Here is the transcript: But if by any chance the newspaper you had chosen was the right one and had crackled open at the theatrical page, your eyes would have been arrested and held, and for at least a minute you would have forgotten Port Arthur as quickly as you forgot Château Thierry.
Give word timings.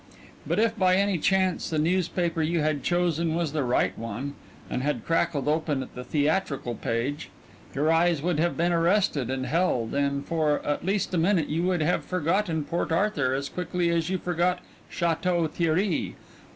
But 0.47 0.57
if 0.57 0.75
by 0.75 0.95
any 0.95 1.19
chance 1.19 1.69
the 1.69 1.77
newspaper 1.77 2.41
you 2.41 2.61
had 2.61 2.81
chosen 2.81 3.35
was 3.35 3.51
the 3.51 3.63
right 3.63 3.95
one 3.95 4.33
and 4.67 4.81
had 4.81 5.05
crackled 5.05 5.47
open 5.47 5.83
at 5.83 5.93
the 5.93 6.03
theatrical 6.03 6.73
page, 6.73 7.29
your 7.75 7.91
eyes 7.91 8.19
would 8.19 8.39
have 8.39 8.57
been 8.57 8.73
arrested 8.73 9.29
and 9.29 9.45
held, 9.45 9.93
and 9.93 10.25
for 10.25 10.59
at 10.65 10.83
least 10.83 11.13
a 11.13 11.19
minute 11.19 11.49
you 11.49 11.61
would 11.65 11.83
have 11.83 12.03
forgotten 12.03 12.63
Port 12.63 12.91
Arthur 12.91 13.35
as 13.35 13.47
quickly 13.47 13.91
as 13.91 14.09
you 14.09 14.17
forgot 14.17 14.61
Château 14.91 15.47
Thierry. 15.47 16.15